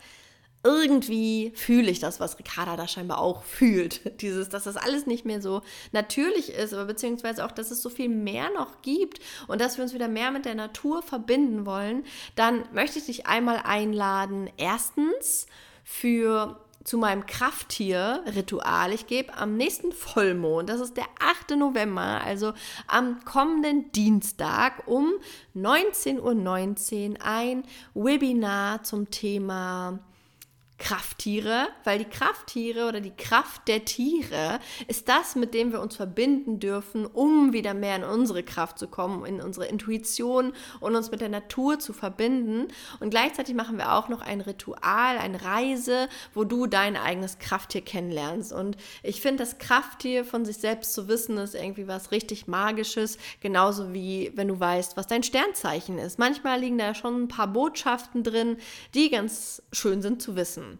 irgendwie 0.63 1.51
fühle 1.55 1.91
ich 1.91 1.99
das, 1.99 2.19
was 2.19 2.39
Ricarda 2.39 2.77
da 2.77 2.87
scheinbar 2.87 3.19
auch 3.19 3.43
fühlt. 3.43 4.21
Dieses, 4.21 4.49
dass 4.49 4.63
das 4.63 4.77
alles 4.77 5.05
nicht 5.05 5.25
mehr 5.25 5.41
so 5.41 5.61
natürlich 5.91 6.51
ist, 6.53 6.73
aber 6.73 6.85
beziehungsweise 6.85 7.45
auch, 7.45 7.51
dass 7.51 7.71
es 7.71 7.81
so 7.81 7.89
viel 7.89 8.09
mehr 8.09 8.49
noch 8.51 8.81
gibt 8.81 9.19
und 9.47 9.59
dass 9.61 9.77
wir 9.77 9.83
uns 9.83 9.93
wieder 9.93 10.07
mehr 10.07 10.31
mit 10.31 10.45
der 10.45 10.55
Natur 10.55 11.01
verbinden 11.01 11.65
wollen, 11.65 12.03
dann 12.35 12.63
möchte 12.73 12.99
ich 12.99 13.05
dich 13.05 13.27
einmal 13.27 13.61
einladen. 13.63 14.49
Erstens 14.57 15.47
für 15.83 16.59
zu 16.83 16.97
meinem 16.97 17.25
Krafttier-Ritual. 17.25 18.91
Ich 18.93 19.07
gebe 19.07 19.33
am 19.35 19.55
nächsten 19.55 19.91
Vollmond, 19.91 20.69
das 20.69 20.81
ist 20.81 20.97
der 20.97 21.05
8. 21.19 21.51
November, 21.51 22.21
also 22.23 22.53
am 22.87 23.23
kommenden 23.23 23.91
Dienstag 23.93 24.85
um 24.85 25.13
19.19 25.55 26.19
Uhr 26.19 26.31
.19 26.33 27.21
ein 27.21 27.63
Webinar 27.93 28.83
zum 28.83 29.09
Thema 29.09 29.99
Krafttiere, 30.83 31.69
weil 31.85 31.97
die 31.97 32.09
Krafttiere 32.09 32.89
oder 32.89 32.99
die 32.99 33.15
Kraft 33.15 33.69
der 33.69 33.85
Tiere 33.85 34.59
ist 34.89 35.07
das, 35.07 35.33
mit 35.33 35.53
dem 35.53 35.71
wir 35.71 35.79
uns 35.79 35.95
verbinden 35.95 36.59
dürfen, 36.59 37.05
um 37.05 37.53
wieder 37.53 37.73
mehr 37.73 37.95
in 37.95 38.03
unsere 38.03 38.43
Kraft 38.43 38.77
zu 38.77 38.89
kommen, 38.89 39.25
in 39.25 39.39
unsere 39.39 39.65
Intuition 39.67 40.51
und 40.81 40.97
uns 40.97 41.09
mit 41.09 41.21
der 41.21 41.29
Natur 41.29 41.79
zu 41.79 41.93
verbinden. 41.93 42.67
Und 42.99 43.11
gleichzeitig 43.11 43.55
machen 43.55 43.77
wir 43.77 43.93
auch 43.93 44.09
noch 44.09 44.19
ein 44.19 44.41
Ritual, 44.41 45.17
eine 45.19 45.41
Reise, 45.41 46.09
wo 46.33 46.43
du 46.43 46.67
dein 46.67 46.97
eigenes 46.97 47.39
Krafttier 47.39 47.81
kennenlernst. 47.81 48.51
Und 48.51 48.75
ich 49.03 49.21
finde, 49.21 49.43
das 49.43 49.59
Krafttier 49.59 50.25
von 50.25 50.43
sich 50.43 50.57
selbst 50.57 50.91
zu 50.91 51.07
wissen, 51.07 51.37
ist 51.37 51.55
irgendwie 51.55 51.87
was 51.87 52.11
richtig 52.11 52.47
Magisches, 52.47 53.17
genauso 53.39 53.93
wie 53.93 54.33
wenn 54.35 54.49
du 54.49 54.59
weißt, 54.59 54.97
was 54.97 55.07
dein 55.07 55.23
Sternzeichen 55.23 55.97
ist. 55.97 56.19
Manchmal 56.19 56.59
liegen 56.59 56.77
da 56.77 56.93
schon 56.93 57.23
ein 57.23 57.27
paar 57.29 57.47
Botschaften 57.47 58.21
drin, 58.23 58.57
die 58.93 59.09
ganz 59.09 59.63
schön 59.71 60.01
sind 60.01 60.21
zu 60.21 60.35
wissen. 60.35 60.72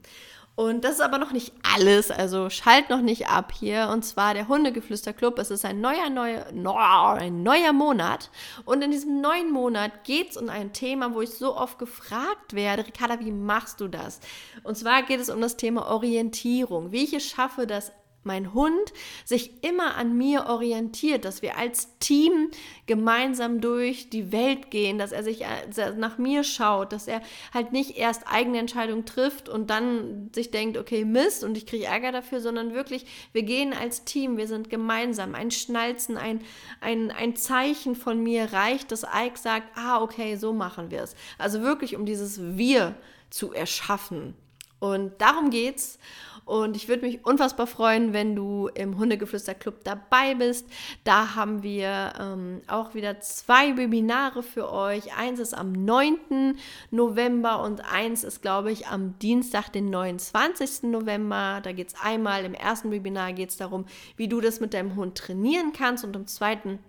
Und 0.56 0.84
das 0.84 0.94
ist 0.94 1.02
aber 1.02 1.18
noch 1.18 1.32
nicht 1.32 1.52
alles, 1.64 2.12
also 2.12 2.52
schalt 2.52 2.92
noch 2.92 3.02
nicht 3.02 3.28
ab 3.28 3.52
hier. 3.58 3.90
Und 3.92 4.06
zwar 4.06 4.36
der 4.36 4.48
Hundegeflüster-Club. 4.48 5.40
Es 5.40 5.50
ist 5.50 5.66
ein 5.66 5.82
neuer, 5.82 6.12
neuer, 6.12 7.14
ein 7.14 7.42
neuer 7.42 7.74
Monat. 7.74 8.30
Und 8.64 8.84
in 8.84 8.92
diesem 8.92 9.20
neuen 9.20 9.52
Monat 9.52 10.04
geht 10.04 10.30
es 10.32 10.38
um 10.38 10.50
ein 10.50 10.72
Thema, 10.72 11.16
wo 11.16 11.22
ich 11.22 11.32
so 11.32 11.58
oft 11.58 11.80
gefragt 11.80 12.54
werde, 12.54 12.86
Ricarda, 12.86 13.20
wie 13.20 13.32
machst 13.32 13.82
du 13.82 13.88
das? 13.88 14.20
Und 14.62 14.78
zwar 14.78 15.02
geht 15.02 15.20
es 15.20 15.32
um 15.32 15.42
das 15.42 15.58
Thema 15.58 15.88
Orientierung, 15.90 16.92
wie 16.92 17.04
ich 17.04 17.14
es 17.14 17.26
schaffe, 17.26 17.66
das 17.66 17.92
mein 18.26 18.54
Hund 18.54 18.94
sich 19.26 19.64
immer 19.64 19.96
an 19.96 20.18
mir 20.18 20.48
orientiert, 20.48 21.26
dass 21.26 21.42
wir 21.42 21.58
als 21.58 21.98
Team 22.00 22.50
gemeinsam 22.86 23.62
durch 23.62 24.10
die 24.10 24.32
Welt 24.32 24.72
gehen, 24.72 24.98
dass 24.98 25.12
er 25.12 25.24
sich 25.24 25.42
äh, 25.42 25.92
nach 25.98 26.18
mir 26.18 26.44
schaut, 26.44 26.92
dass 26.94 27.08
er 27.08 27.22
halt 27.54 27.72
nicht 27.72 27.98
erst 27.98 28.24
eigene 28.28 28.60
Entscheidungen 28.60 29.06
trifft 29.06 29.50
und 29.50 29.70
dann 29.70 30.30
sich 30.34 30.52
denkt, 30.52 30.78
okay, 30.78 31.06
Mist 31.06 31.44
und 31.44 31.58
ich 31.58 31.66
kriege 31.66 31.86
Ärger 31.86 32.12
dafür, 32.12 32.42
sondern 32.42 32.74
wirklich, 32.74 33.06
wir 33.32 33.44
gehen 33.44 33.74
als 33.74 34.04
Team, 34.04 34.38
wir 34.38 34.48
sind 34.48 34.70
gemeinsam. 34.70 35.36
Ein 35.36 35.52
Schnalzen, 35.52 36.18
ein, 36.18 36.42
ein, 36.82 37.12
ein 37.12 37.36
Zeichen 37.36 37.96
von 37.96 38.22
mir 38.22 38.54
reicht, 38.54 38.92
dass 38.92 39.04
Ike 39.04 39.38
sagt, 39.38 39.78
ah, 39.78 40.02
okay, 40.02 40.36
so 40.36 40.54
machen 40.54 40.92
wir 40.92 41.02
es. 41.04 41.16
Also 41.38 41.62
wirklich, 41.62 41.96
um 41.96 42.06
dieses 42.06 42.58
Wir 42.58 42.96
zu 43.30 43.54
erschaffen. 43.54 44.36
Und 44.84 45.14
darum 45.20 45.50
geht's. 45.50 45.98
Und 46.44 46.76
ich 46.76 46.90
würde 46.90 47.06
mich 47.06 47.26
unfassbar 47.26 47.68
freuen, 47.68 48.12
wenn 48.12 48.36
du 48.36 48.68
im 48.68 48.98
Hundegeflüster-Club 48.98 49.86
dabei 49.86 50.36
bist. 50.36 50.68
Da 51.06 51.36
haben 51.36 51.64
wir 51.64 52.12
ähm, 52.20 52.60
auch 52.68 52.94
wieder 52.94 53.22
zwei 53.22 53.78
Webinare 53.78 54.44
für 54.44 54.70
euch. 54.70 55.18
Eins 55.18 55.40
ist 55.40 55.54
am 55.54 55.72
9. 55.72 56.58
November 56.92 57.64
und 57.64 57.80
eins 57.90 58.26
ist, 58.26 58.42
glaube 58.42 58.74
ich, 58.74 58.88
am 58.88 59.18
Dienstag, 59.20 59.70
den 59.70 59.90
29. 59.90 60.84
November. 60.84 61.62
Da 61.64 61.72
geht 61.72 61.88
es 61.88 61.96
einmal, 62.02 62.44
im 62.44 62.54
ersten 62.54 62.92
Webinar 62.92 63.32
geht 63.32 63.52
es 63.52 63.56
darum, 63.56 63.86
wie 64.18 64.28
du 64.28 64.42
das 64.42 64.60
mit 64.60 64.74
deinem 64.74 64.98
Hund 64.98 65.18
trainieren 65.18 65.72
kannst 65.72 66.04
und 66.04 66.14
im 66.14 66.28
zweiten 66.28 66.80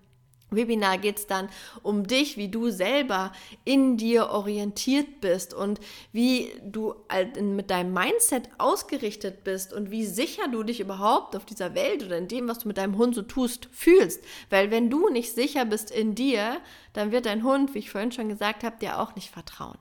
Webinar 0.56 0.98
geht 0.98 1.18
es 1.18 1.26
dann 1.26 1.48
um 1.82 2.06
dich, 2.06 2.36
wie 2.36 2.48
du 2.48 2.70
selber 2.70 3.32
in 3.64 3.96
dir 3.96 4.30
orientiert 4.30 5.20
bist 5.20 5.54
und 5.54 5.80
wie 6.12 6.52
du 6.64 6.94
mit 7.40 7.70
deinem 7.70 7.92
Mindset 7.92 8.48
ausgerichtet 8.58 9.44
bist 9.44 9.72
und 9.72 9.90
wie 9.90 10.04
sicher 10.04 10.48
du 10.48 10.62
dich 10.62 10.80
überhaupt 10.80 11.36
auf 11.36 11.44
dieser 11.44 11.74
Welt 11.74 12.04
oder 12.04 12.18
in 12.18 12.28
dem, 12.28 12.48
was 12.48 12.60
du 12.60 12.68
mit 12.68 12.78
deinem 12.78 12.98
Hund 12.98 13.14
so 13.14 13.22
tust, 13.22 13.68
fühlst. 13.72 14.22
Weil 14.50 14.70
wenn 14.70 14.90
du 14.90 15.08
nicht 15.08 15.34
sicher 15.34 15.64
bist 15.64 15.90
in 15.90 16.14
dir, 16.14 16.60
dann 16.92 17.12
wird 17.12 17.26
dein 17.26 17.44
Hund, 17.44 17.74
wie 17.74 17.80
ich 17.80 17.90
vorhin 17.90 18.12
schon 18.12 18.28
gesagt 18.28 18.64
habe, 18.64 18.78
dir 18.78 18.98
auch 18.98 19.14
nicht 19.14 19.30
vertrauen. 19.30 19.78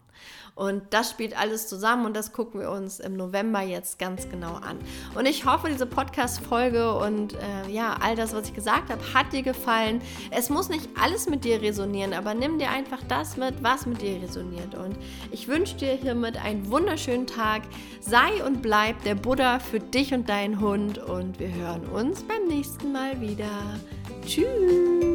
Und 0.56 0.84
das 0.92 1.10
spielt 1.10 1.38
alles 1.38 1.68
zusammen 1.68 2.06
und 2.06 2.16
das 2.16 2.32
gucken 2.32 2.60
wir 2.60 2.70
uns 2.70 3.00
im 3.00 3.18
November 3.18 3.62
jetzt 3.62 3.98
ganz 3.98 4.30
genau 4.30 4.54
an. 4.54 4.78
Und 5.16 5.26
ich 5.26 5.46
hoffe, 5.46 5.68
diese 5.70 5.88
Podcast-Folge 5.88 6.94
und 6.94 7.34
äh, 7.34 7.72
ja, 7.72 7.98
all 8.00 8.16
das, 8.16 8.36
was 8.36 8.50
ich 8.50 8.54
gesagt 8.54 8.92
habe, 8.92 9.02
hat 9.16 9.34
dir 9.34 9.42
gefallen. 9.42 10.02
Es 10.30 10.52
muss 10.52 10.70
nicht 10.70 10.88
alles 11.02 11.28
mit 11.28 11.44
dir 11.44 11.62
resonieren, 11.62 12.14
aber 12.14 12.36
nimm 12.36 12.60
dir 12.60 12.70
einfach 12.70 13.00
das 13.08 13.36
mit, 13.36 13.64
was 13.64 13.88
mit 13.88 14.02
dir 14.04 14.22
resoniert. 14.22 14.76
Und 14.76 14.96
ich 15.32 15.48
wünsche 15.48 15.76
dir 15.76 15.94
hiermit 15.94 16.38
einen 16.38 16.70
wunderschönen 16.70 17.26
Tag. 17.26 17.64
Sei 18.00 18.44
und 18.46 18.62
bleib 18.62 19.02
der 19.04 19.16
Buddha 19.16 19.58
für 19.58 19.80
dich 19.80 20.14
und 20.14 20.30
deinen 20.30 20.60
Hund 20.60 21.00
und 21.00 21.40
wir 21.40 21.52
hören 21.52 21.88
uns 21.88 22.24
beim 22.24 22.48
nächsten 22.48 22.92
Mal 22.92 23.20
wieder. 23.20 23.80
Tschüss! 24.26 25.13